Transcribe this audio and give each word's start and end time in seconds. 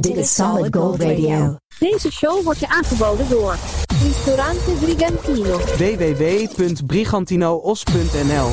Dit 0.00 0.16
is 0.16 0.34
Solid 0.34 0.76
Gold 0.76 1.02
Radio. 1.02 1.56
Deze 1.78 2.12
show 2.12 2.44
wordt 2.44 2.60
je 2.60 2.68
aangeboden 2.68 3.28
door 3.28 3.56
Ristorante 4.02 4.70
Brigantino. 4.80 5.58
www.brigantinoos.nl 5.58 8.46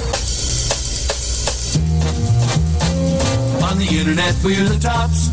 On 3.69 3.77
the 3.77 3.87
internet 3.97 4.35
we're 4.43 4.67
the 4.67 4.77
tops. 4.77 5.29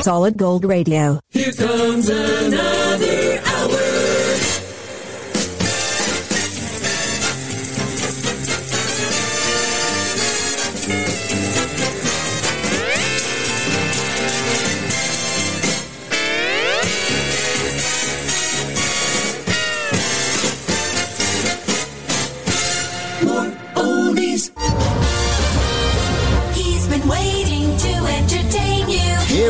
Solid 0.00 0.34
Gold 0.36 0.64
Radio. 0.64 1.18
Here 1.28 1.54
comes 1.54 2.08
another 2.08 3.40
hour. 3.44 3.97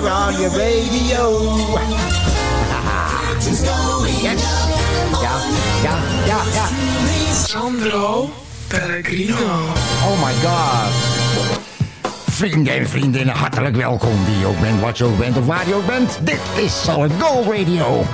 On 0.08 0.40
your 0.40 0.50
radio. 0.50 1.56
Curtains 3.10 3.62
going 3.62 4.18
Yes. 4.22 4.42
Ja, 5.22 5.40
ja, 5.82 5.98
ja, 6.26 6.40
ja. 6.54 6.66
Sandro 7.32 8.30
Pellegrino. 8.66 9.36
Oh 10.04 10.24
my 10.24 10.32
god. 10.42 10.90
Vrienden 12.30 12.74
en 12.74 12.88
vriendinnen, 12.88 13.34
hartelijk 13.34 13.76
welkom. 13.76 14.24
Wie 14.24 14.38
je 14.38 14.46
ook 14.46 14.60
bent, 14.60 14.80
wat 14.80 14.98
je 14.98 15.04
ook 15.04 15.18
bent 15.18 15.36
of 15.36 15.46
waar 15.46 15.68
je 15.68 15.74
ook 15.74 15.86
bent. 15.86 16.18
Dit 16.22 16.40
is 16.56 16.82
Solid 16.82 17.12
Gold 17.18 17.46
Radio. 17.46 18.04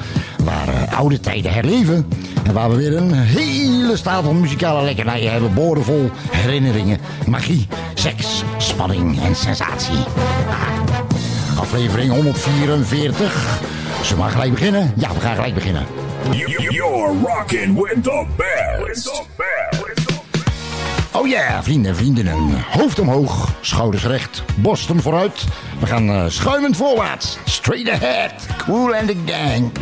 Waar 0.45 0.69
eh, 0.69 0.99
oude 0.99 1.21
tijden 1.21 1.52
herleven. 1.52 2.09
En 2.45 2.52
waar 2.52 2.71
we 2.71 2.77
weer 2.77 2.96
een 2.96 3.13
hele 3.13 3.96
stapel 3.96 4.33
muzikale 4.33 4.85
lekkernijen 4.85 5.33
hebben. 5.33 5.55
Boordevol 5.55 6.11
herinneringen, 6.30 6.99
magie, 7.27 7.66
seks, 7.95 8.43
spanning 8.59 9.23
en 9.23 9.37
sensatie. 9.37 9.99
Ah, 10.49 11.13
aflevering 11.59 12.10
144. 12.10 13.60
Zullen 13.93 14.09
we 14.09 14.16
maar 14.16 14.30
gelijk 14.30 14.51
beginnen? 14.51 14.93
Ja, 14.97 15.15
we 15.15 15.21
gaan 15.21 15.35
gelijk 15.35 15.55
beginnen. 15.55 15.87
You're 16.30 17.13
rocking 17.23 17.74
with 17.74 18.02
the 18.02 18.24
best. 18.37 19.23
Oh 21.13 21.29
ja, 21.29 21.63
vrienden 21.63 21.91
en 21.91 21.96
vriendinnen. 21.96 22.65
Hoofd 22.71 22.99
omhoog, 22.99 23.52
schouders 23.61 24.05
recht, 24.05 24.43
borsten 24.55 25.02
vooruit. 25.02 25.45
We 25.80 25.87
gaan 25.87 26.09
eh, 26.09 26.24
schuimend 26.29 26.77
voorwaarts. 26.77 27.38
Straight 27.45 27.89
ahead. 27.89 28.33
Cool 28.66 28.95
and 28.95 29.07
the 29.07 29.16
gang. 29.27 29.73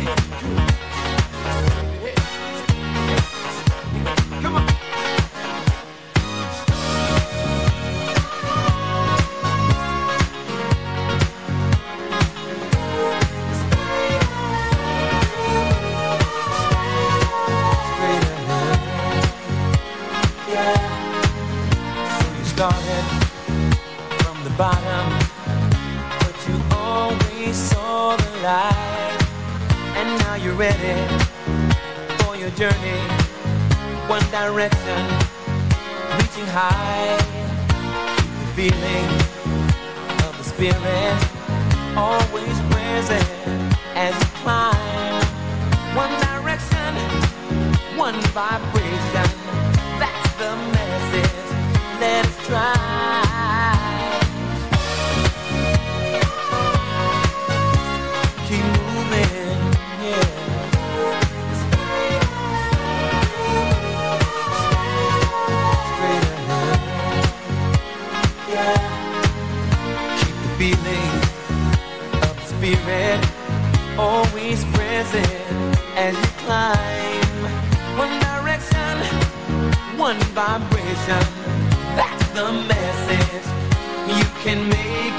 Direction, 34.49 35.03
reaching 36.17 36.47
high. 36.51 37.15
The 38.39 38.47
feeling 38.57 39.07
of 40.27 40.35
the 40.37 40.43
spirit 40.43 41.17
always 41.95 42.57
present 42.73 43.23
as 43.95 44.13
you 44.19 44.29
climb. 44.43 45.23
One 45.95 46.11
direction, 46.27 46.93
one 47.97 48.19
vibration. 48.35 48.62
As 75.95 76.15
you 76.15 76.31
climb. 76.45 77.43
One 77.97 78.13
direction, 78.19 78.93
one 79.97 80.19
vibration. 80.33 81.23
That's 81.97 82.25
the 82.37 82.51
message. 82.71 83.45
You 84.07 84.25
can 84.43 84.69
make 84.69 85.12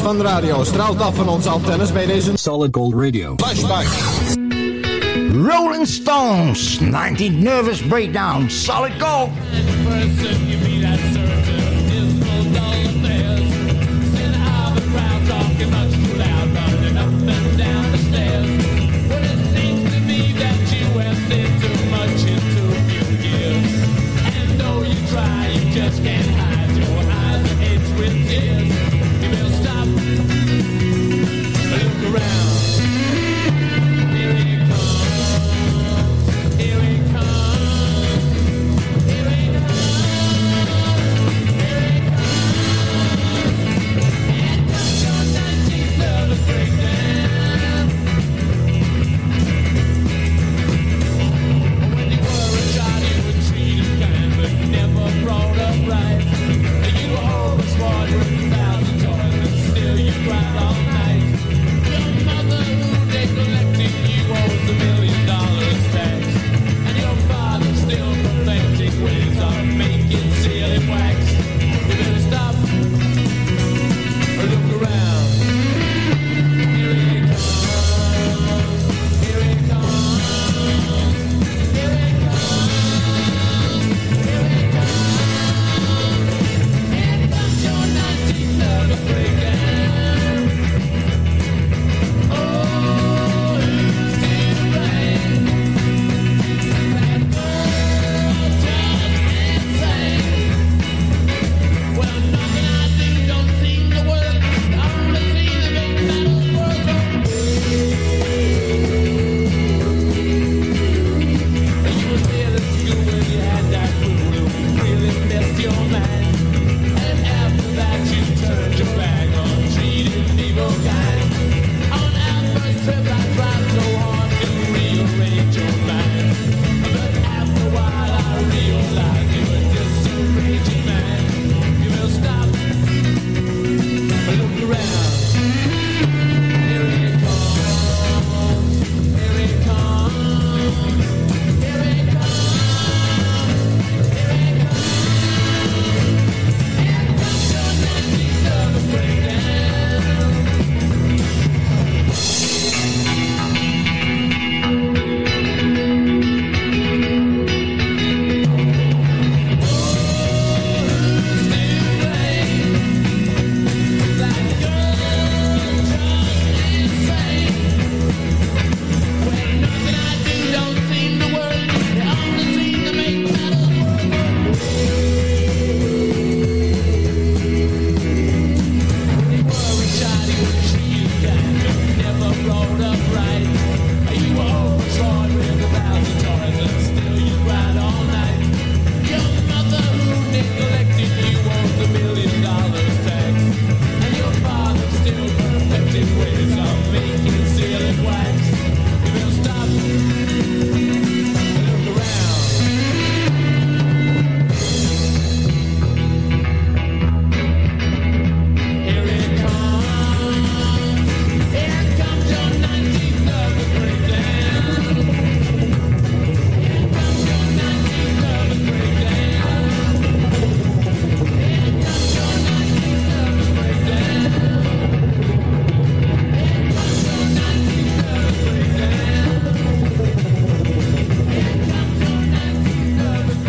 van 0.00 0.16
de 0.16 0.22
radio 0.22 0.64
straalt 0.64 1.00
af 1.00 1.14
van 1.14 1.28
onze 1.28 1.48
antennes 1.48 1.92
bij 1.92 2.06
deze 2.06 2.30
Solid 2.34 2.76
Gold 2.76 2.94
Radio. 2.94 3.34
flashback. 3.36 3.86
Rolling 5.32 5.86
Stones, 5.86 6.78
19 6.80 7.42
Nervous 7.42 7.82
Breakdown, 7.82 8.48
Solid 8.48 8.92
Gold. 8.98 9.30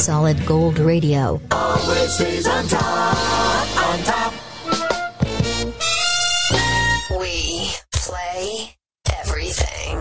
Solid 0.02 0.44
Gold 0.48 0.80
Radio. 0.80 1.40
Always 1.52 2.48
on 2.48 2.68
top, 2.68 3.18
on 3.78 4.00
top. 4.04 4.34
We 7.20 7.70
play 7.92 8.76
everything. 9.22 10.00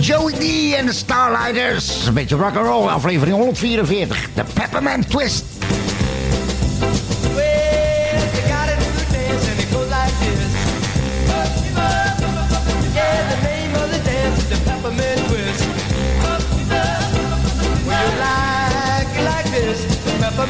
Joey 0.00 0.34
D 0.34 0.74
en 0.76 0.86
de 0.86 0.92
Starlighters. 0.92 2.14
bit 2.14 2.30
of 2.30 2.38
rock 2.38 2.54
and 2.54 2.64
roll 2.64 2.88
aflevering 2.88 3.32
144. 3.32 4.06
the 4.36 4.44
Peppermint 4.54 5.10
Twist. 5.10 5.59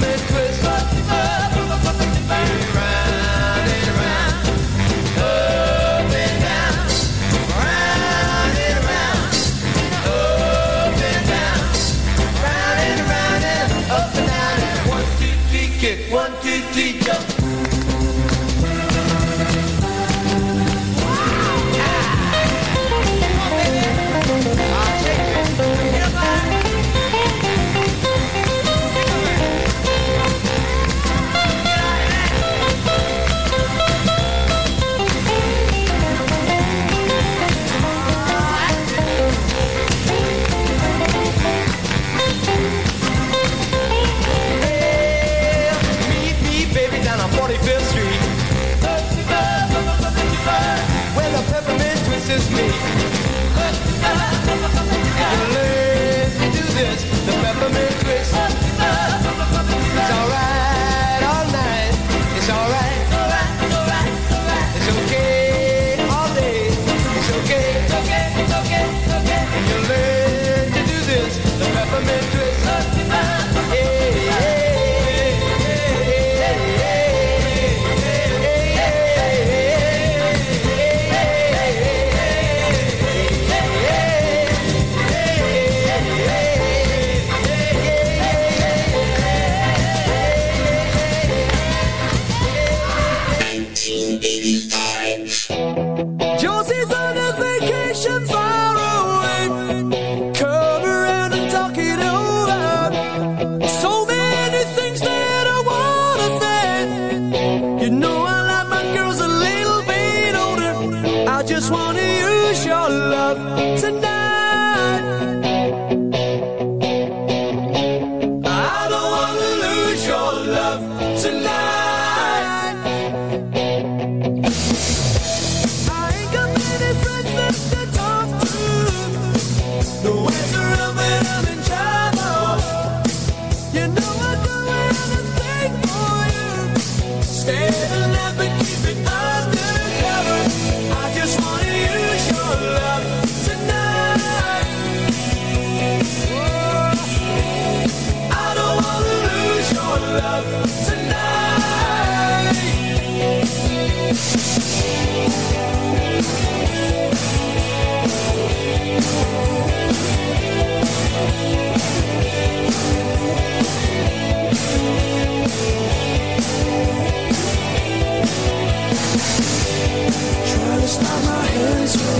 promise 0.00 0.49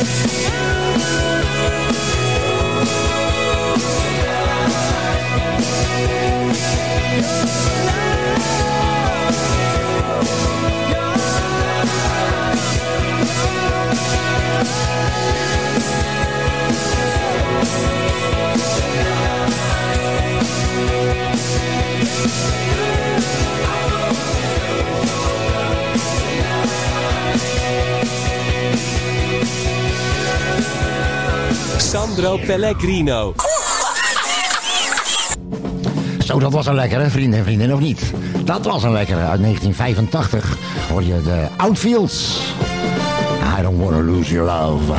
Bye. 0.00 0.39
Pellegrino. 32.38 33.34
Zo, 36.24 36.38
dat 36.38 36.52
was 36.52 36.66
een 36.66 36.74
lekkere, 36.74 37.10
vrienden 37.10 37.38
en 37.38 37.44
vriendinnen, 37.44 37.76
of 37.76 37.82
niet? 37.82 38.12
Dat 38.44 38.64
was 38.64 38.82
een 38.82 38.92
lekkere. 38.92 39.20
Uit 39.20 39.40
1985 39.40 40.56
hoor 40.90 41.02
je 41.02 41.22
de 41.22 41.46
Outfields. 41.56 42.38
I 43.58 43.62
don't 43.62 43.80
wanna 43.80 44.00
lose 44.00 44.32
your 44.32 44.50
love. 44.50 44.92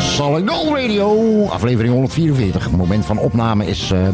Solid 0.00 0.50
Gold 0.50 0.76
Radio, 0.76 1.44
aflevering 1.46 1.92
144. 1.92 2.70
Moment 2.70 3.06
van 3.06 3.18
opname 3.18 3.66
is 3.66 3.90
eh, 3.90 4.08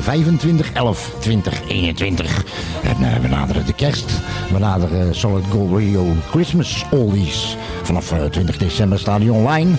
25 0.00 0.72
11 0.72 1.14
2021. 1.18 2.44
En 2.82 2.96
eh, 3.12 3.20
we 3.20 3.28
naderen 3.28 3.66
de 3.66 3.72
kerst. 3.72 4.10
We 4.52 4.58
naderen 4.58 5.14
Solid 5.14 5.44
Gold 5.50 5.70
Radio 5.70 6.06
Christmas 6.30 6.84
Oldies. 6.90 7.56
Vanaf 7.84 8.12
eh, 8.12 8.24
20 8.24 8.56
december 8.56 8.98
staan 8.98 9.20
die 9.20 9.32
online. 9.32 9.70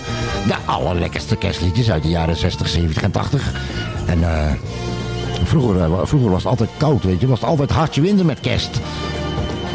De 0.46 0.54
allerlekkerste 0.64 1.36
kerstliedjes 1.36 1.90
uit 1.90 2.02
de 2.02 2.08
jaren 2.08 2.36
60, 2.36 2.68
70 2.68 3.02
en 3.02 3.10
80. 3.10 3.52
En 4.06 4.22
eh, 4.22 4.52
vroeger, 5.44 5.82
eh, 5.82 5.90
vroeger 6.02 6.30
was 6.30 6.42
het 6.42 6.50
altijd 6.50 6.70
koud, 6.76 7.02
weet 7.04 7.20
je. 7.20 7.26
Was 7.26 7.40
het 7.40 7.48
altijd 7.48 7.70
hartje 7.70 8.00
winden 8.00 8.26
met 8.26 8.40
kerst. 8.40 8.80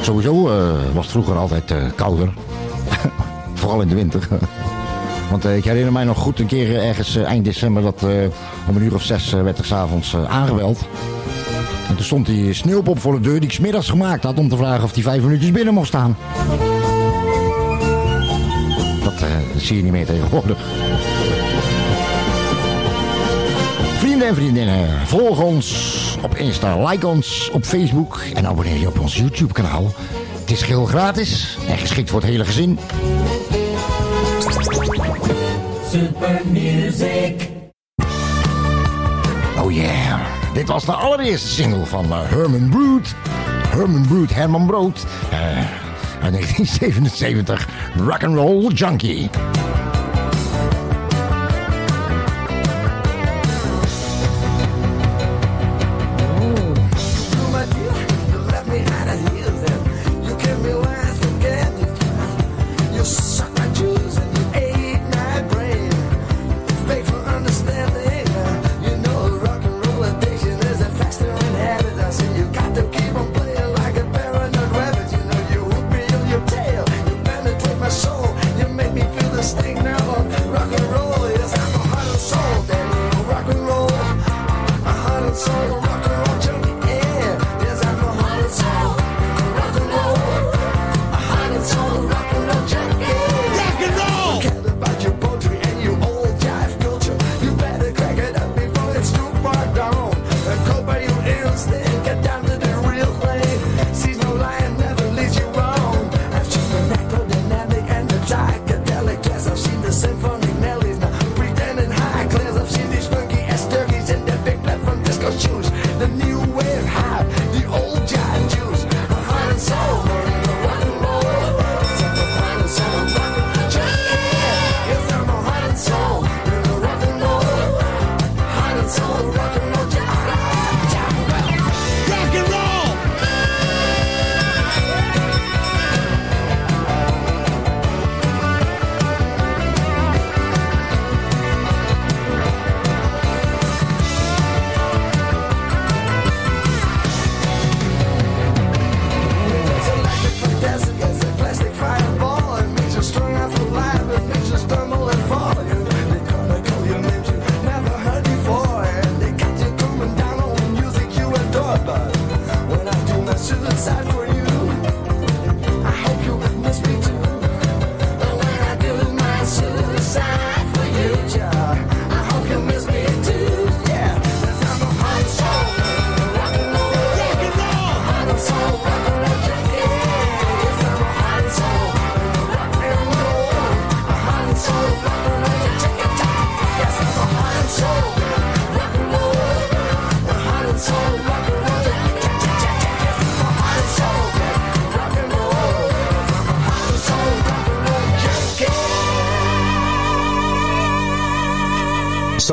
Sowieso 0.01 0.49
eh, 0.49 0.71
was 0.93 1.03
het 1.03 1.11
vroeger 1.11 1.37
altijd 1.37 1.71
eh, 1.71 1.77
kouder. 1.95 2.29
Vooral 3.53 3.81
in 3.81 3.87
de 3.87 3.95
winter. 3.95 4.27
Want 5.31 5.45
eh, 5.45 5.57
ik 5.57 5.63
herinner 5.63 5.91
mij 5.91 6.03
nog 6.03 6.17
goed 6.17 6.39
een 6.39 6.45
keer 6.45 6.75
eh, 6.75 6.87
ergens 6.87 7.15
eh, 7.15 7.23
eind 7.23 7.45
december 7.45 7.83
dat 7.83 8.03
eh, 8.03 8.09
om 8.67 8.75
een 8.75 8.81
uur 8.81 8.93
of 8.93 9.03
zes 9.03 9.33
eh, 9.33 9.41
werd 9.41 9.57
er 9.57 9.65
s'avonds 9.65 10.13
eh, 10.13 10.23
aangebeld. 10.23 10.79
En 11.89 11.95
toen 11.95 12.05
stond 12.05 12.25
die 12.25 12.53
sneeuwpop 12.53 12.99
voor 12.99 13.13
de 13.13 13.19
deur 13.19 13.39
die 13.39 13.49
ik 13.49 13.55
smiddags 13.55 13.89
gemaakt 13.89 14.23
had 14.23 14.37
om 14.39 14.49
te 14.49 14.57
vragen 14.57 14.83
of 14.83 14.91
die 14.91 15.03
vijf 15.03 15.21
minuutjes 15.23 15.51
binnen 15.51 15.73
mocht 15.73 15.87
staan. 15.87 16.17
Dat 19.61 19.69
zie 19.69 19.79
je 19.79 19.83
niet 19.83 19.91
meer 19.91 20.05
tegenwoordig. 20.05 20.57
Vrienden 23.97 24.27
en 24.27 24.35
vriendinnen, 24.35 25.07
volg 25.07 25.39
ons 25.39 26.17
op 26.23 26.35
Insta, 26.35 26.87
like 26.87 27.07
ons 27.07 27.49
op 27.53 27.65
Facebook 27.65 28.21
en 28.33 28.47
abonneer 28.47 28.77
je 28.77 28.87
op 28.87 28.99
ons 28.99 29.15
YouTube 29.17 29.53
kanaal. 29.53 29.93
Het 30.39 30.51
is 30.51 30.61
geheel 30.61 30.85
gratis 30.85 31.57
en 31.67 31.77
geschikt 31.77 32.09
voor 32.09 32.19
het 32.21 32.29
hele 32.29 32.45
gezin. 32.45 32.79
Super 35.91 36.41
music. 36.51 37.49
Oh 39.59 39.71
yeah, 39.71 40.19
dit 40.53 40.67
was 40.67 40.85
de 40.85 40.93
allereerste 40.93 41.47
single 41.47 41.85
van 41.85 42.05
eh, 42.11 42.19
Herman 42.23 42.69
Brood. 42.69 43.15
Herman 43.67 44.05
Brood, 44.07 44.33
Herman 44.33 44.65
Brood. 44.65 45.05
eh, 45.31 45.80
uit 46.21 46.33
1977, 46.33 47.67
Rock'n'Roll 47.95 48.71
Junkie. 48.73 49.29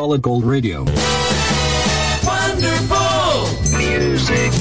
Solid 0.09 0.23
Gold 0.23 0.45
Radio. 0.45 0.85
Wonderful 2.25 3.77
music. 3.77 4.53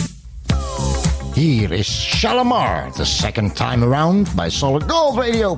Hier 1.34 1.72
is 1.72 1.86
Shalimar, 1.86 2.92
the 2.98 3.06
second 3.06 3.56
time 3.56 3.82
around 3.82 4.28
by 4.36 4.50
Solid 4.50 4.90
Gold 4.90 5.18
Radio. 5.18 5.58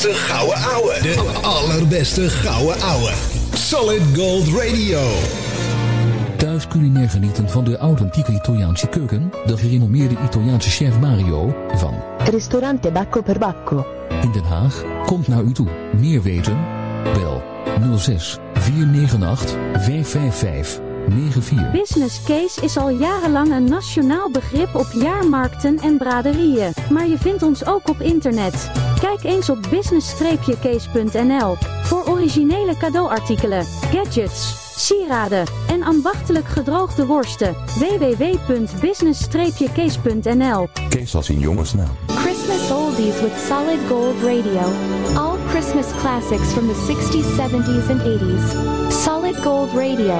Allerbeste 0.00 0.32
gouden 0.32 0.56
ouwe. 0.56 0.98
De 1.02 1.40
allerbeste 1.42 2.28
gouden 2.28 2.82
ouwe. 2.82 3.12
Solid 3.54 4.02
Gold 4.14 4.48
Radio. 4.48 5.00
Thuis 6.36 6.66
culinair 6.68 7.08
genieten 7.08 7.48
van 7.48 7.64
de 7.64 7.76
authentieke 7.76 8.32
Italiaanse 8.32 8.86
keuken. 8.86 9.32
De 9.46 9.56
gerenommeerde 9.56 10.14
Italiaanse 10.24 10.70
chef 10.70 10.98
Mario 10.98 11.54
van 11.74 11.94
Ristorante 12.30 12.90
Bacco 12.90 13.22
per 13.22 13.38
Bacco. 13.38 13.86
in 14.22 14.32
Den 14.32 14.44
Haag 14.44 14.84
komt 15.06 15.28
naar 15.28 15.42
u 15.42 15.52
toe. 15.52 15.68
Meer 15.98 16.22
weten? 16.22 16.58
Bel 17.14 17.42
06 17.96 18.38
498 18.54 19.56
555 19.72 20.80
94. 21.08 21.70
Business 21.72 22.22
Case 22.24 22.62
is 22.62 22.76
al 22.76 22.90
jarenlang 22.90 23.50
een 23.50 23.64
nationaal 23.64 24.30
begrip 24.30 24.74
op 24.74 24.86
jaarmarkten 24.92 25.78
en 25.78 25.96
braderieën. 25.98 26.72
Maar 26.90 27.08
je 27.08 27.18
vindt 27.18 27.42
ons 27.42 27.66
ook 27.66 27.88
op 27.88 28.00
internet. 28.00 28.70
Kijk 29.00 29.24
eens 29.24 29.50
op 29.50 29.58
business-case.nl 29.70 31.56
voor 31.82 32.04
originele 32.08 32.76
cadeauartikelen, 32.76 33.64
gadgets, 33.64 34.68
sieraden 34.86 35.46
en 35.68 35.82
ambachtelijk 35.82 36.46
gedroogde 36.46 37.06
worsten. 37.06 37.56
www.business-case.nl 37.78 40.68
Kees 40.88 41.14
als 41.14 41.30
in 41.30 41.38
jongensnaam. 41.38 41.88
Christmas 42.06 42.70
oldies 42.70 43.20
with 43.20 43.32
solid 43.48 43.78
gold 43.88 44.22
radio. 44.22 44.72
All 45.16 45.36
Christmas 45.48 45.86
classics 46.00 46.48
from 46.52 46.66
the 46.66 46.74
60s, 46.74 47.36
70s, 47.36 47.90
and 47.90 48.00
80s. 48.00 48.54
Solid 49.02 49.36
gold 49.42 49.72
radio. 49.74 50.18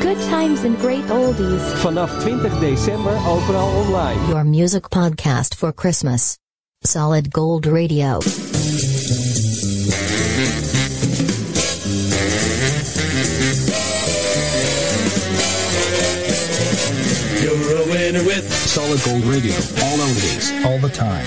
Good 0.00 0.20
times 0.28 0.64
and 0.64 0.78
great 0.78 1.10
oldies. 1.10 1.62
Vanaf 1.62 2.20
20 2.20 2.48
december 2.60 3.12
overal 3.26 3.68
online. 3.68 4.26
Your 4.28 4.44
music 4.44 4.88
podcast 4.88 5.54
for 5.54 5.72
Christmas. 5.72 6.36
Solid 6.84 7.32
Gold 7.32 7.66
Radio. 7.66 8.18
You're 17.40 17.76
a 17.76 17.86
winner 17.86 18.24
with 18.24 18.52
Solid 18.52 19.00
Gold 19.00 19.24
Radio. 19.24 19.54
All 19.80 20.00
oldies. 20.00 20.50
All 20.64 20.80
the 20.80 20.90
time. 20.90 21.24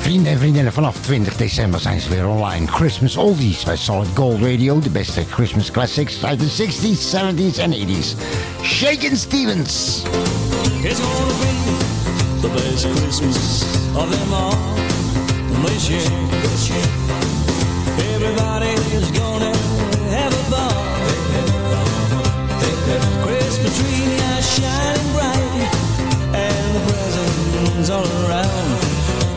Vrienden 0.00 0.32
en 0.32 0.38
vriendinnen, 0.38 0.72
vanaf 0.72 0.96
20 1.00 1.36
december 1.36 1.80
zijn 1.80 2.00
ze 2.00 2.08
weer 2.08 2.26
online. 2.26 2.66
Christmas 2.66 3.16
Oldies 3.16 3.64
bij 3.64 3.76
Solid 3.76 4.08
Gold 4.14 4.40
Radio. 4.40 4.78
De 4.78 4.90
beste 4.90 5.24
Christmas 5.30 5.70
classics 5.70 6.24
uit 6.24 6.40
de 6.40 6.46
60s, 6.46 7.14
70s 7.14 7.58
en 7.58 7.72
80s. 7.72 8.16
Shakin' 8.62 9.16
Stevens. 9.16 10.02
It's 10.80 11.00
gonna 11.00 11.34
be 11.42 11.52
the 12.40 12.48
best 12.54 12.86
Christmas 12.86 13.62
of 13.96 14.10
them 14.10 14.32
all 14.32 14.56
this 15.66 15.90
year. 15.90 16.88
Everybody's 18.14 19.10
gonna 19.10 19.52
have 20.14 20.32
a 20.32 20.44
ball. 20.50 20.84
Christmas 23.24 23.74
tree 23.78 24.18
are 24.30 24.42
shining 24.42 25.08
bright, 25.14 25.72
and 26.46 26.66
the 26.74 26.80
presents 26.86 27.90
all 27.90 28.08
around. 28.24 28.78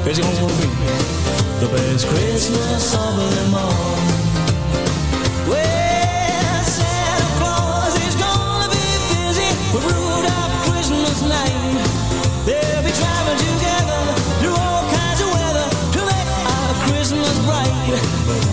It's 0.08 0.20
gonna 0.20 0.46
be 0.62 0.68
the 1.60 1.68
best 1.74 2.04
Christmas 2.08 2.94
of 2.94 3.16
them 3.18 3.54
all. 3.56 3.98
Well, 5.50 5.81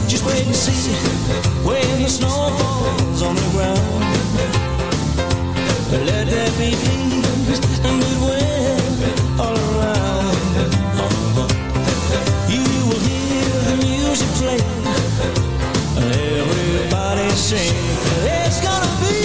Just 0.08 0.24
wait 0.24 0.46
and 0.46 0.56
see 0.56 0.92
when 1.64 2.02
the 2.02 2.08
snow 2.08 2.28
falls 2.28 3.22
on 3.22 3.34
the 3.36 3.48
ground. 3.54 4.04
Let 5.90 6.26
there 6.28 6.50
be 6.58 6.70
peace 6.72 7.80
and 7.84 8.00
goodwill 8.02 9.40
all 9.40 9.56
around. 9.56 10.36
You 12.48 12.64
will 12.88 13.02
hear 13.08 13.52
the 13.68 13.76
music 13.84 14.30
play 14.40 14.60
and 15.98 16.08
everybody 16.14 17.28
sing. 17.30 17.76
It's 18.24 18.60
gonna 18.60 18.92
be 19.04 19.18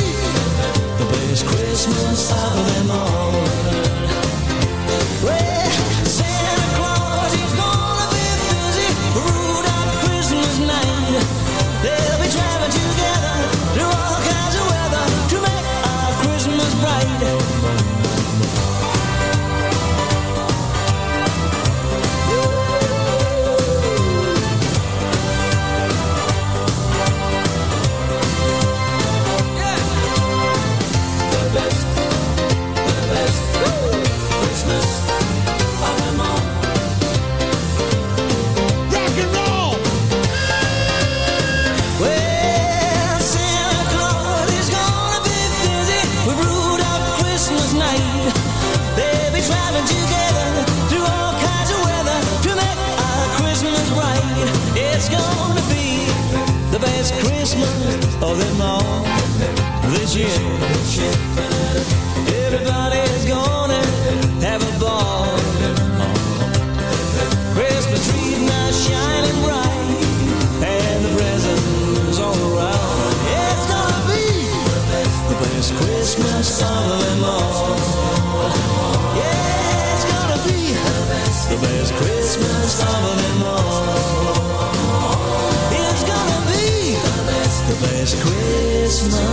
the 1.00 1.06
best 1.12 1.46
Christmas 1.46 2.32
of 2.32 2.56
them 2.56 2.73
this. 60.14 61.00
Everybody's 62.46 63.26
gonna 63.26 63.82
have 64.46 64.62
a 64.62 64.80
ball. 64.80 65.26
Christmas 67.56 68.02
trees 68.10 68.42
now 68.42 68.72
shining 68.72 69.42
bright, 69.42 69.90
and 70.62 71.06
the 71.06 71.12
presents 71.18 72.20
all 72.20 72.38
around. 72.54 73.10
It's 73.42 73.66
gonna 73.74 74.02
be 74.14 74.26
the 75.30 75.36
best 75.42 75.74
Christmas 75.82 76.62
of 76.62 76.84
them 77.02 77.24
all. 77.24 77.74
Yeah, 79.18 79.94
it's 79.94 80.06
gonna 80.06 80.40
be 80.46 80.62
the 81.50 81.58
best 81.66 81.94
Christmas 81.96 82.74
of 82.82 83.02
them 83.18 83.42
all. 83.50 83.82
It's 85.74 86.04
gonna 86.04 86.40
be 86.52 86.66
the 87.68 87.76
best 87.82 88.14
Christmas 88.22 89.33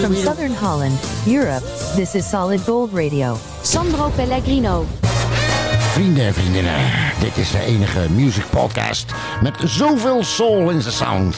From 0.00 0.14
southern 0.14 0.52
Holland, 0.52 0.98
Europe, 1.26 1.62
this 1.94 2.14
is 2.14 2.30
Solid 2.30 2.60
Gold 2.60 2.92
Radio. 2.92 3.36
Sandro 3.62 4.08
Pellegrino. 4.16 4.86
Vrienden 5.92 6.24
en 6.24 6.34
vriendinnen, 6.34 6.74
dit 7.20 7.36
is 7.36 7.50
de 7.50 7.60
enige 7.60 8.10
music 8.10 8.44
podcast 8.50 9.12
met 9.42 9.54
zoveel 9.64 10.24
soul 10.24 10.70
in 10.70 10.82
zijn 10.82 10.94
sound. 10.94 11.36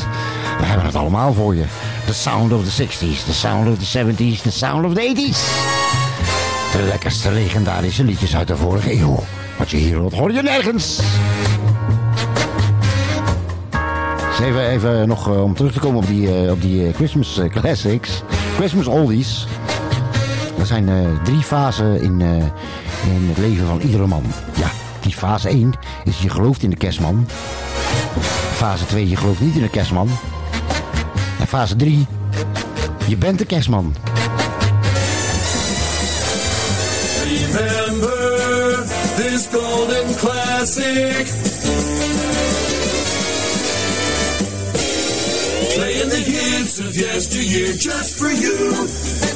We 0.59 0.64
hebben 0.64 0.87
het 0.87 0.94
allemaal 0.94 1.33
voor 1.33 1.55
je. 1.55 1.64
The 2.07 2.14
sound 2.14 2.53
of 2.53 2.64
the 2.64 2.85
60s, 2.85 3.25
the 3.25 3.35
sound 3.35 3.68
of 3.68 3.79
the 3.79 3.98
70s, 3.98 4.42
the 4.42 4.51
sound 4.51 4.85
of 4.85 4.94
the 4.94 5.14
80s. 5.14 5.38
De 6.72 6.83
lekkerste 6.83 7.33
legendarische 7.33 8.05
liedjes 8.05 8.37
uit 8.37 8.48
de 8.48 8.57
vorige 8.57 8.92
eeuw. 8.92 9.25
Wat 9.59 9.70
je 9.70 9.77
hier 9.77 9.96
hoort, 9.96 10.14
hoor 10.14 10.33
je 10.33 10.42
nergens. 10.42 11.01
Even, 14.42 14.68
even 14.68 15.09
nog 15.09 15.29
eh, 15.29 15.42
om 15.42 15.55
terug 15.55 15.72
te 15.72 15.79
komen 15.79 15.98
op 15.98 16.07
die, 16.07 16.44
eh, 16.44 16.51
op 16.51 16.61
die 16.61 16.87
eh, 16.87 16.94
Christmas 16.94 17.40
Classics. 17.48 18.22
Christmas 18.57 18.87
Oldies. 18.87 19.47
er 20.59 20.67
zijn 20.67 20.88
uh, 20.88 21.23
drie 21.25 21.43
fasen 21.43 22.03
in, 22.03 22.21
uh, 22.21 22.29
in 23.05 23.29
het 23.29 23.38
leven 23.38 23.67
van 23.67 23.81
iedere 23.81 24.07
man. 24.07 24.25
Ja, 24.55 24.71
die 25.01 25.12
fase 25.12 25.49
1 25.49 25.73
is 26.05 26.19
je 26.23 26.29
gelooft 26.29 26.62
in 26.62 26.71
de 26.71 26.77
kerstman. 26.77 27.27
Fase 28.55 28.87
2, 28.87 29.09
je 29.09 29.17
gelooft 29.17 29.41
niet 29.41 29.55
in 29.55 29.62
de 29.62 29.69
kerstman. 29.69 30.09
En 31.41 31.47
fase 31.47 31.77
3, 31.77 32.07
je 33.07 33.17
bent 33.17 33.38
de 33.38 33.45
kerstman. 33.45 33.95
Remember 37.53 38.87
this 39.17 39.49
golden 39.53 40.15
classic. 40.17 41.27
hits 46.24 46.78
of 46.78 46.96
yesteryear 46.96 47.72
just 47.74 48.18
for 48.18 48.30
you. 48.30 49.32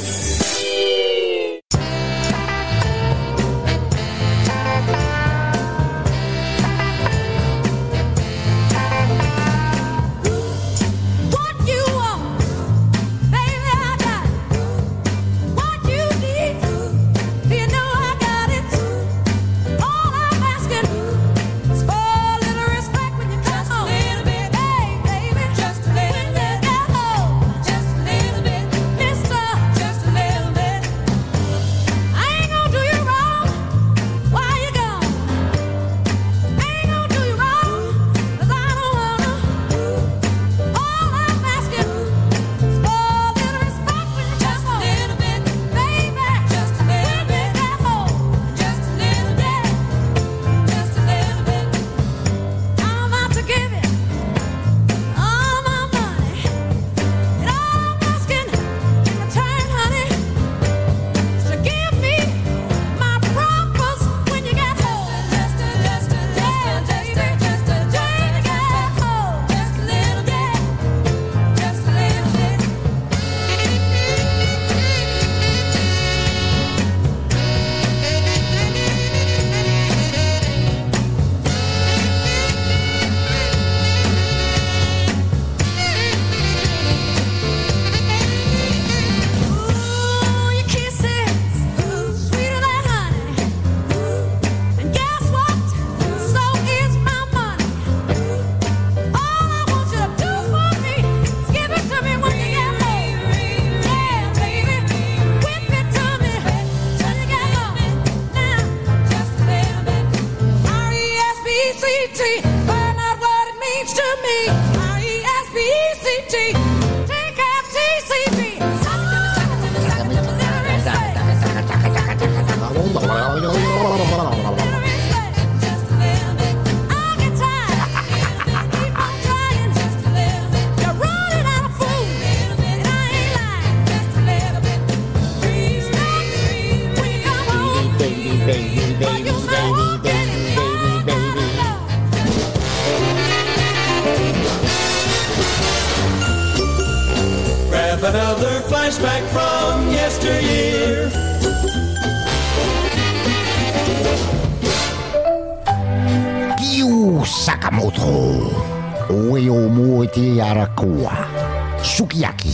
pijaki. 162.17 162.46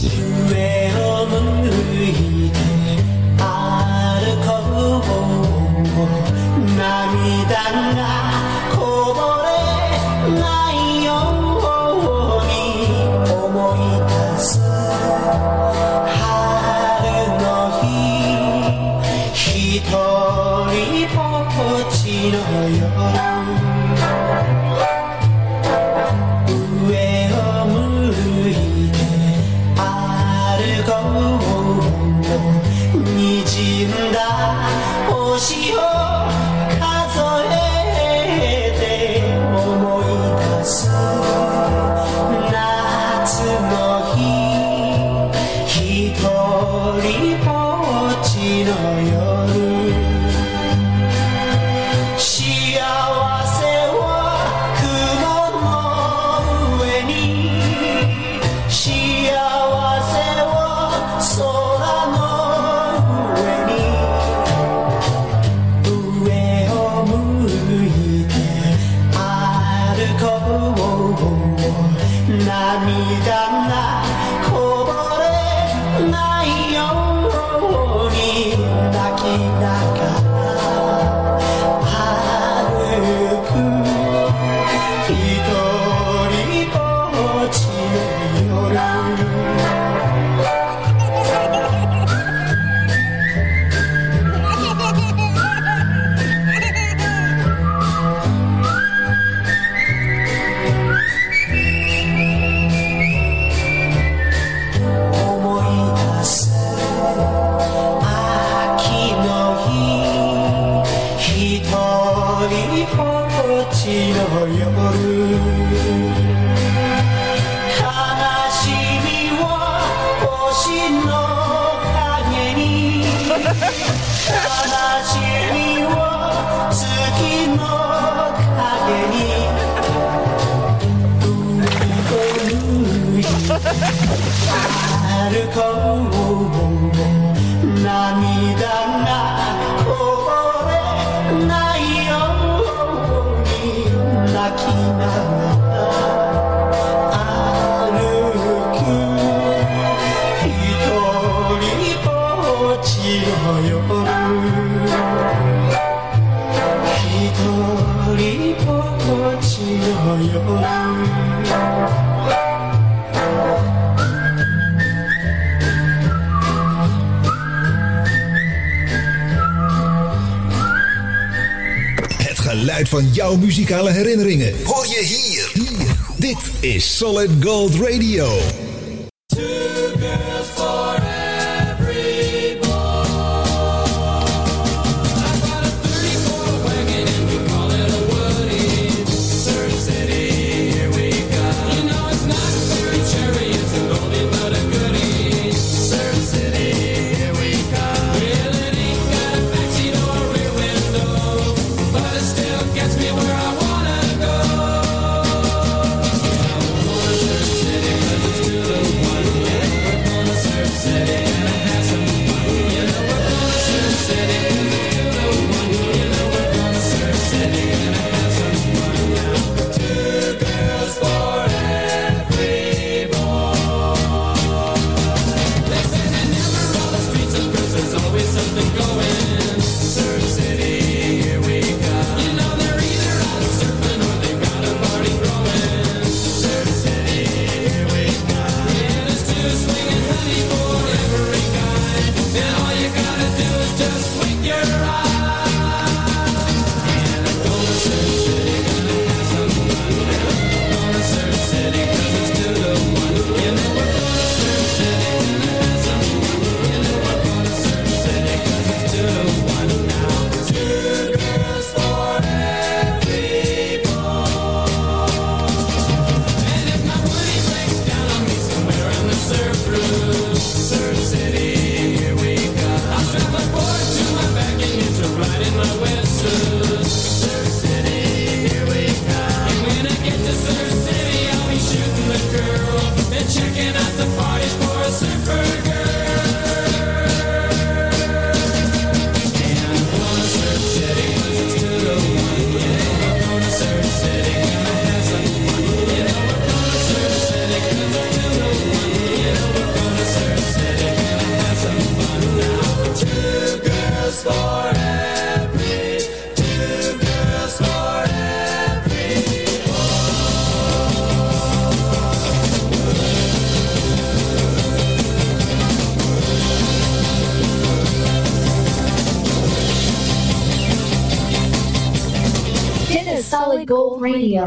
Solid 176.94 177.42
Gold 177.42 177.74
Radio. 177.80 178.63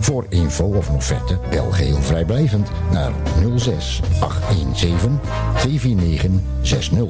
Voor 0.00 0.26
info 0.28 0.64
of 0.64 0.90
offerte 0.90 1.38
bel 1.50 1.70
geheel 1.70 2.02
vrijblijvend 2.02 2.68
naar 2.92 3.12
06 3.56 4.00
817 4.20 5.18
249 5.56 6.30
60 6.62 7.02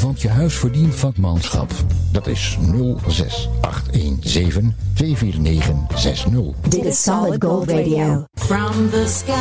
Want 0.00 0.22
je 0.22 0.28
huis 0.28 0.54
verdient 0.54 0.94
vakmanschap. 0.94 1.70
Dat 2.12 2.26
is 2.26 2.58
06 3.06 3.48
817 3.60 4.74
249 4.94 5.86
60. 5.94 6.32
Dit 6.68 6.84
is 6.84 7.02
Solid 7.02 7.44
Gold 7.44 7.70
Radio. 7.70 8.24
From 8.34 8.90
the 8.90 9.04
skies 9.06 9.36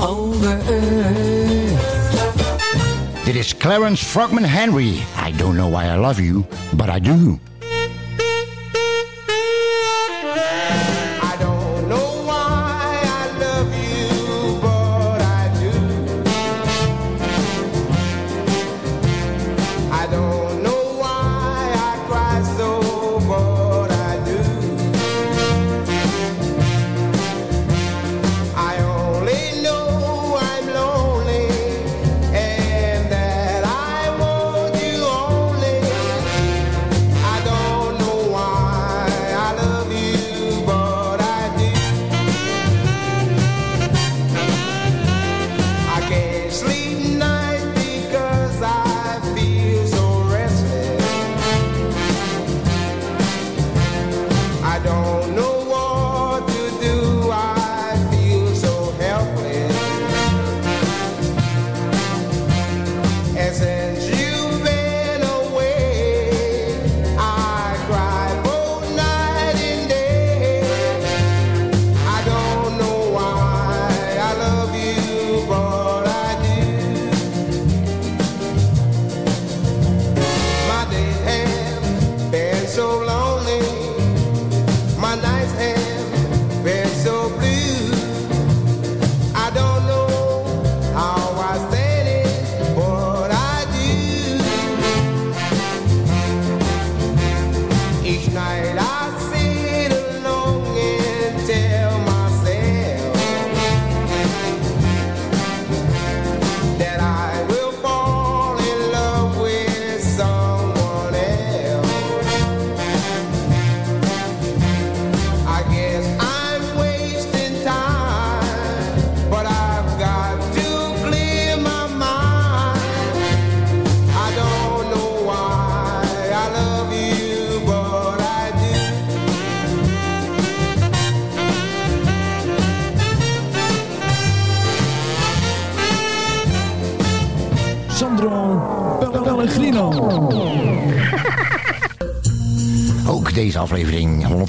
over 0.00 0.58
earth. 0.68 1.80
Dit 3.24 3.34
is 3.34 3.56
Clarence 3.56 4.04
Frogman 4.04 4.44
Henry. 4.44 5.02
I 5.26 5.32
don't 5.36 5.54
know 5.56 5.70
why 5.70 5.84
I 5.84 5.96
love 5.96 6.20
you, 6.22 6.44
but 6.76 6.88
I 6.88 7.00
do. 7.00 7.38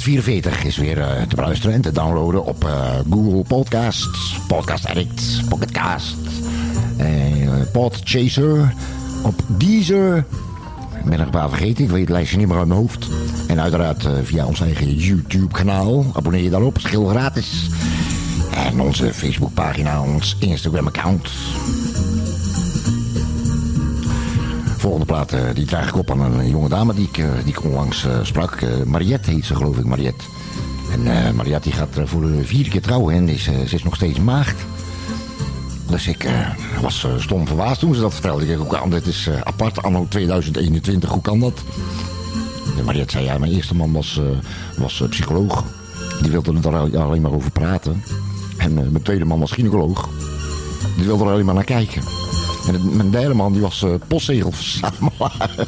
44 0.04 0.64
is 0.64 0.78
weer 0.78 0.95
te 1.30 1.36
beluisteren 1.36 1.76
en 1.76 1.82
te 1.82 1.91
downloaden 1.91 2.45
op 2.45 2.68
Google 3.10 3.43
Podcasts, 3.47 4.39
Podcast 4.47 4.86
Addict, 4.86 5.41
Pocketcast, 5.49 6.16
Podchaser, 7.72 8.74
op 9.24 9.41
Deezer. 9.47 10.18
Ik 10.97 11.04
ben 11.04 11.20
er 11.20 11.26
een 11.26 11.30
paar 11.30 11.49
vergeten, 11.49 11.84
ik 11.84 11.89
weet 11.89 12.01
het 12.01 12.10
lijstje 12.10 12.38
niet 12.38 12.47
meer 12.47 12.58
uit 12.58 12.68
mijn 12.68 12.80
hoofd. 12.80 13.08
En 13.47 13.62
uiteraard 13.62 14.08
via 14.24 14.45
ons 14.45 14.62
eigen 14.62 14.95
YouTube-kanaal. 14.95 16.06
Abonneer 16.14 16.43
je 16.43 16.49
daarop, 16.49 16.80
schil 16.80 17.06
gratis. 17.06 17.70
En 18.56 18.80
onze 18.80 19.14
Facebook 19.14 19.54
pagina, 19.54 20.01
ons 20.01 20.36
Instagram-account. 20.39 21.30
Volgende 24.84 25.05
plaat 25.07 25.31
eh, 25.31 25.41
die 25.53 25.65
draag 25.65 25.88
ik 25.88 25.95
op 25.97 26.11
aan 26.11 26.21
een 26.21 26.49
jonge 26.49 26.69
dame 26.69 26.93
die 26.93 27.07
ik, 27.07 27.17
eh, 27.17 27.25
die 27.43 27.53
ik 27.53 27.63
onlangs 27.63 28.05
eh, 28.05 28.11
sprak. 28.23 28.59
Mariette 28.86 29.31
heet 29.31 29.45
ze 29.45 29.55
geloof 29.55 29.77
ik, 29.77 29.86
Mariette. 29.86 30.23
En 30.91 31.36
Mariette 31.36 31.69
die 31.69 31.77
gaat 31.77 31.97
voor 32.03 32.21
de 32.21 32.45
vierde 32.45 32.69
keer 32.69 32.81
trouwen 32.81 33.15
en 33.15 33.29
is, 33.29 33.43
ze 33.43 33.75
is 33.75 33.84
nog 33.84 33.95
steeds 33.95 34.19
maagd. 34.19 34.65
Dus 35.89 36.07
ik 36.07 36.29
was 36.81 37.07
stom 37.17 37.47
verbaasd 37.47 37.79
toen 37.79 37.95
ze 37.95 38.01
dat 38.01 38.13
vertelde. 38.13 38.43
Ik 38.43 38.49
dacht 38.57 38.59
ook 38.61 38.75
aan, 38.75 38.89
dit 38.89 39.05
is 39.07 39.29
apart, 39.43 39.84
anno 39.84 40.05
2021, 40.09 41.09
hoe 41.09 41.21
kan 41.21 41.39
dat? 41.39 41.61
En 42.77 42.86
Mariette 42.86 43.11
zei, 43.11 43.25
ja, 43.25 43.38
mijn 43.38 43.51
eerste 43.51 43.75
man 43.75 43.91
was, 43.91 44.21
was 44.77 45.03
psycholoog. 45.09 45.63
Die 46.21 46.31
wilde 46.31 46.53
er 46.53 46.61
daar 46.61 46.75
al- 46.75 46.97
alleen 46.97 47.21
maar 47.21 47.34
over 47.34 47.51
praten. 47.51 48.03
En 48.57 48.73
mijn 48.73 49.01
tweede 49.03 49.25
man 49.25 49.39
was 49.39 49.51
gynaecoloog. 49.51 50.09
Die 50.95 51.05
wilde 51.05 51.23
er 51.23 51.31
alleen 51.31 51.45
maar 51.45 51.55
naar 51.55 51.63
kijken. 51.63 52.01
En 52.68 52.74
het- 52.74 52.93
mijn 52.93 53.11
derde 53.11 53.34
man 53.34 53.53
die 53.53 53.61
was 53.61 53.84
eh 53.84 53.89
postzegelverzamelaar. 54.07 55.49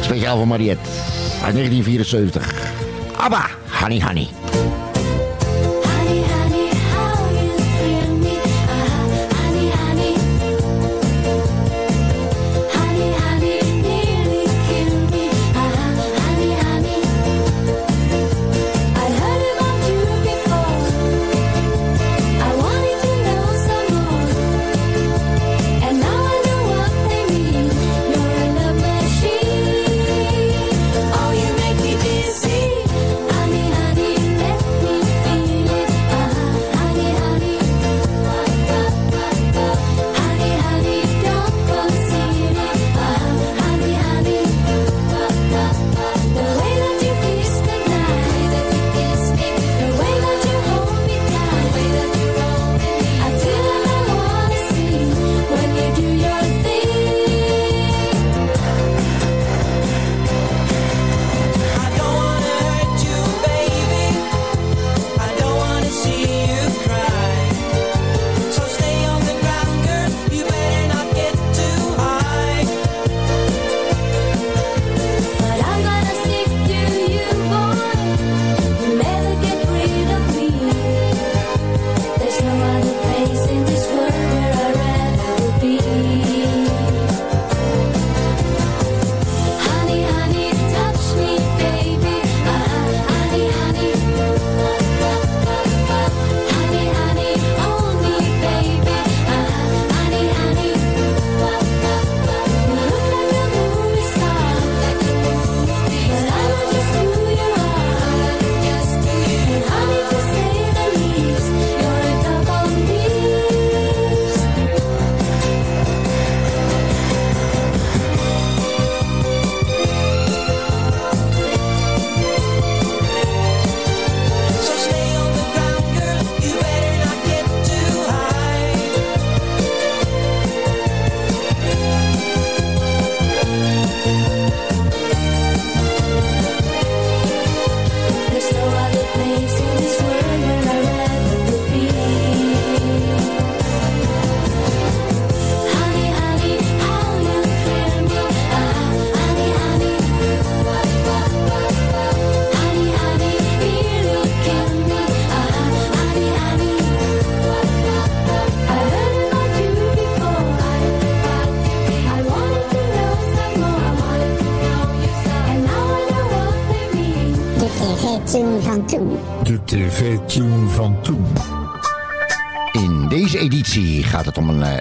Speciaal 0.00 0.36
voor 0.36 0.46
Mariette. 0.48 0.88
Uit 1.44 1.54
1974. 1.54 2.52
Abba, 3.16 3.46
honey 3.80 4.00
honey. 4.02 4.28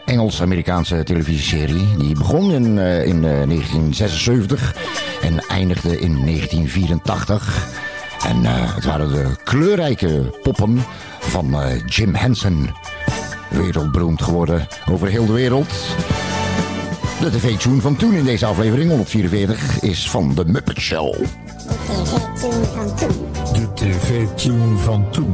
Engels-Amerikaanse 0.07 1.03
televisieserie. 1.03 1.97
Die 1.97 2.15
begon 2.17 2.51
in, 2.51 2.79
eh, 2.79 3.05
in 3.05 3.25
eh, 3.25 3.47
1976 3.47 4.75
en 5.21 5.39
eindigde 5.39 5.99
in 5.99 6.25
1984. 6.25 7.85
En 8.25 8.45
eh, 8.45 8.75
het 8.75 8.85
waren 8.85 9.11
de 9.11 9.35
kleurrijke 9.43 10.39
poppen 10.41 10.83
van 11.19 11.61
eh, 11.61 11.85
Jim 11.85 12.15
Henson. 12.15 12.69
Wereldberoemd 13.49 14.21
geworden 14.21 14.67
over 14.91 15.07
heel 15.07 15.25
de 15.25 15.33
wereld. 15.33 15.73
De 17.21 17.29
tv-tune 17.31 17.81
van 17.81 17.95
toen 17.95 18.13
in 18.13 18.23
deze 18.23 18.45
aflevering, 18.45 18.89
144, 18.89 19.81
is 19.81 20.09
van 20.09 20.33
The 20.33 20.45
Muppet 20.45 20.79
Show. 20.79 21.15
tv-tune 21.15 22.65
van 22.65 22.95
toen. 22.95 23.15
De 23.53 23.73
tv-tune 23.73 24.77
van 24.77 25.09
toen. 25.11 25.33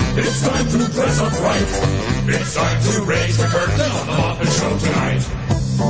It's 0.13 0.45
time 0.45 0.67
to 0.67 0.77
dress 0.91 1.21
up 1.21 1.31
right. 1.39 1.61
It's 2.27 2.53
time 2.53 2.81
to 2.83 3.01
raise 3.03 3.37
the 3.37 3.45
curtain 3.45 3.79
on 3.79 4.07
the 4.07 4.13
Muppet 4.13 4.59
Show 4.59 4.77
tonight. 4.79 5.23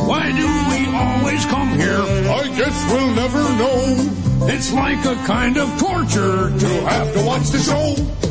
Why 0.07 0.32
do 0.32 0.45
we 0.69 0.95
always 0.95 1.43
come 1.45 1.69
here? 1.69 2.01
I 2.30 2.47
guess 2.55 2.91
we'll 2.91 3.15
never 3.15 3.41
know. 3.41 4.47
It's 4.47 4.72
like 4.74 5.03
a 5.05 5.15
kind 5.26 5.57
of 5.57 5.67
torture 5.80 6.55
to 6.55 6.67
have 6.86 7.11
to 7.13 7.26
watch 7.26 7.49
the 7.49 7.59
show. 7.59 8.31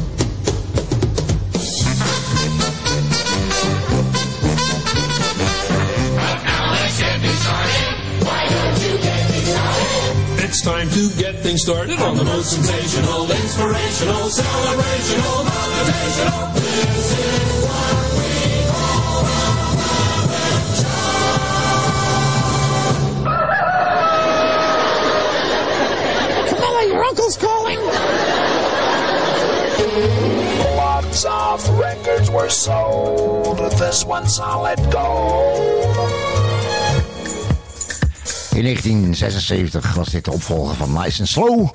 It's 10.61 10.69
time 10.69 10.91
to 10.91 11.09
get 11.17 11.37
things 11.37 11.63
started 11.63 11.99
on 12.01 12.19
the 12.19 12.25
most 12.25 12.53
sensational, 12.53 13.23
inspirational, 13.31 14.29
celebrational, 14.29 15.45
motivational. 15.49 16.53
This 16.53 17.17
is 17.17 17.65
what 17.65 17.97
we 18.21 18.69
call 18.69 19.25
Camilla, 26.47 26.83
your 26.89 27.05
uncle's 27.05 27.39
calling. 27.39 27.81
Lots 30.77 31.25
of 31.25 31.79
records 31.79 32.31
were 32.31 32.51
sold. 32.51 33.57
This 33.79 34.05
one 34.05 34.27
solid 34.27 34.79
gold. 34.93 36.30
In 38.61 38.67
1976 38.67 39.95
was 39.95 40.09
dit 40.09 40.25
de 40.25 40.31
opvolger 40.31 40.75
van 40.75 40.93
Nice 40.93 41.21
and 41.21 41.29
Slow 41.29 41.69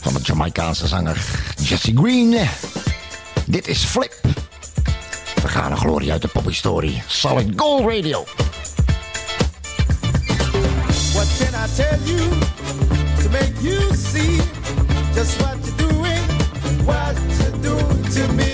van 0.00 0.14
de 0.14 0.20
Jamaicaanse 0.22 0.86
zanger 0.86 1.24
Jesse 1.62 1.92
Green. 1.94 2.48
Dit 3.46 3.68
is 3.68 3.84
Flip. 3.84 4.20
Vergane 5.40 5.76
glorie 5.76 6.12
uit 6.12 6.22
de 6.22 6.28
pophistorie. 6.28 7.02
Solid 7.06 7.52
Gold 7.56 7.80
Radio. 7.80 8.24
What 11.12 11.28
can 11.38 11.64
I 11.64 11.74
tell 11.76 11.98
you 12.04 12.28
to 13.22 13.30
make 13.30 13.52
you 13.60 13.94
see 13.94 14.40
just 15.14 15.40
what 15.40 15.56
what 16.84 17.16
to 18.14 18.32
me? 18.32 18.51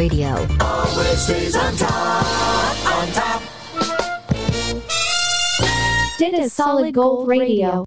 Radio. 0.00 0.46
Always 0.60 1.20
stays 1.20 1.54
on 1.54 1.76
top, 1.76 2.24
on 2.86 3.12
top. 3.12 3.42
Dit 6.16 6.32
is 6.32 6.54
Solid 6.54 6.94
Gold 6.94 7.28
Radio. 7.28 7.84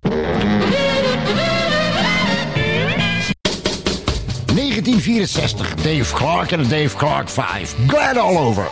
1964, 4.54 5.76
Dave 5.76 6.14
Clark 6.14 6.52
en 6.52 6.62
de 6.62 6.68
Dave 6.68 6.96
Clark 6.96 7.30
5. 7.30 7.76
Glad 7.88 8.18
all 8.18 8.38
over. 8.38 8.68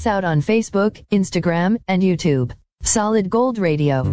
Us 0.00 0.06
out 0.06 0.24
on 0.24 0.40
Facebook, 0.40 1.04
Instagram, 1.10 1.76
and 1.86 2.02
YouTube. 2.02 2.52
Solid 2.82 3.28
Gold 3.28 3.58
Radio. 3.58 4.04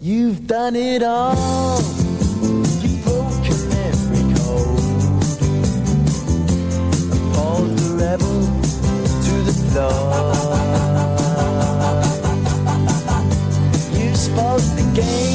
You've 0.00 0.46
done 0.48 0.74
it 0.74 1.02
all. 1.04 1.80
You've 2.82 3.04
broken 3.04 3.72
every 3.86 4.24
code. 4.34 4.82
Appalled 7.14 7.78
the 7.78 7.90
rebel 8.02 8.40
to 9.26 9.34
the 9.48 9.54
floor. 9.70 10.34
You 13.96 14.10
spoke 14.16 14.66
the 14.74 14.86
game, 14.96 15.27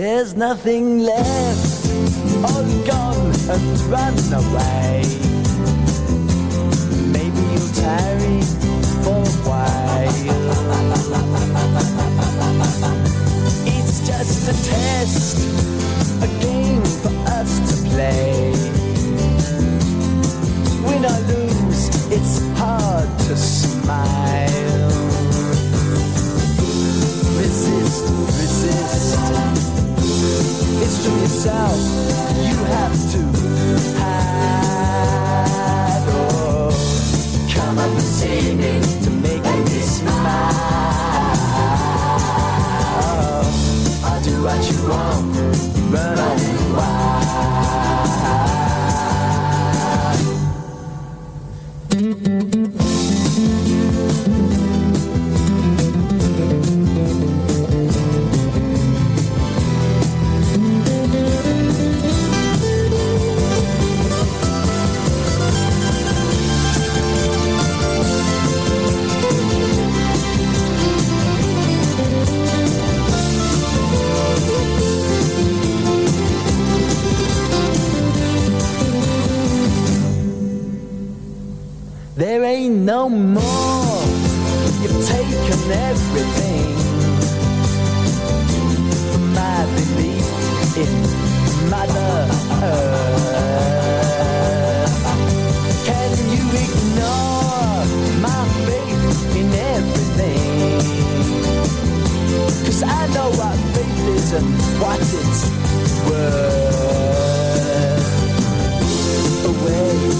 There's 0.00 0.36
nothing 0.36 1.00
left, 1.00 1.90
all 2.44 2.62
gone 2.86 3.34
and 3.50 3.80
run 3.90 4.14
away. 4.32 5.27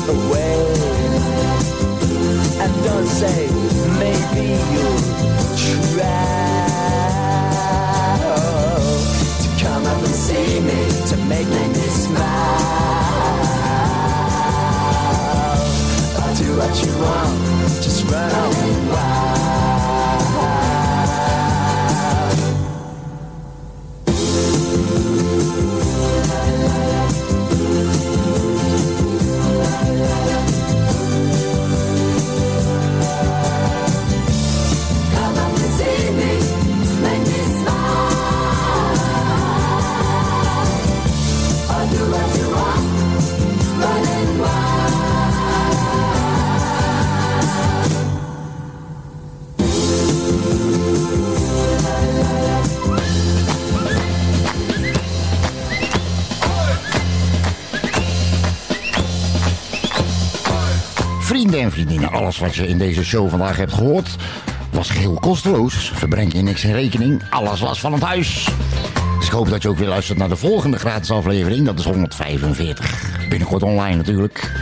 Away, 0.09 0.57
and 2.63 2.73
don't 2.83 3.07
say 3.07 3.47
maybe 3.99 4.57
you'll 4.73 5.03
try 5.55 6.17
to 9.43 9.49
come 9.63 9.85
up 9.85 9.99
and 9.99 10.15
see 10.15 10.61
me 10.61 10.81
to 11.09 11.17
make 11.29 11.47
me 11.49 11.89
smile. 11.89 12.25
I'll 16.17 16.35
do 16.37 16.57
what 16.57 16.75
you 16.83 16.93
want, 17.03 17.83
just 17.83 18.05
run 18.11 18.33
on 18.33 18.89
wild. 18.89 19.38
Vrienden 61.49 61.71
en 61.71 61.77
vriendinnen, 61.77 62.11
alles 62.11 62.39
wat 62.39 62.55
je 62.55 62.67
in 62.67 62.79
deze 62.79 63.05
show 63.05 63.31
vandaag 63.31 63.57
hebt 63.57 63.73
gehoord... 63.73 64.17
was 64.71 64.91
geheel 64.91 65.15
kosteloos. 65.21 65.93
Verbreng 65.95 66.33
je 66.33 66.43
niks 66.43 66.65
in 66.65 66.73
rekening. 66.73 67.23
Alles 67.31 67.61
was 67.61 67.81
van 67.81 67.93
het 67.93 68.03
huis. 68.03 68.49
Dus 69.19 69.27
ik 69.27 69.33
hoop 69.33 69.49
dat 69.49 69.63
je 69.63 69.69
ook 69.69 69.79
weer 69.79 69.89
luistert 69.89 70.19
naar 70.19 70.29
de 70.29 70.37
volgende 70.37 70.79
gratis 70.79 71.11
aflevering. 71.11 71.67
Dat 71.67 71.79
is 71.79 71.85
145. 71.85 73.29
Binnenkort 73.29 73.63
online 73.63 73.97
natuurlijk. 73.97 74.53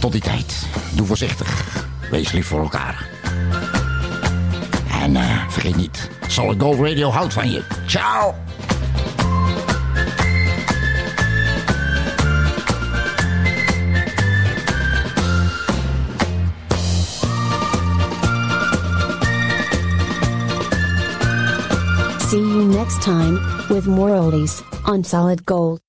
Tot 0.00 0.12
die 0.12 0.20
tijd. 0.20 0.66
Doe 0.94 1.06
voorzichtig. 1.06 1.64
Wees 2.10 2.32
lief 2.32 2.46
voor 2.46 2.60
elkaar. 2.60 3.08
En 5.02 5.16
eh, 5.16 5.48
vergeet 5.48 5.76
niet. 5.76 6.10
Solid 6.26 6.60
Gold 6.60 6.80
Radio 6.80 7.10
houdt 7.10 7.32
van 7.32 7.50
je. 7.50 7.62
Ciao. 7.86 8.34
See 22.26 22.38
you 22.38 22.64
next 22.64 23.02
time 23.02 23.34
with 23.70 23.86
more 23.86 24.08
oldies 24.08 24.64
on 24.84 25.04
Solid 25.04 25.46
Gold. 25.46 25.80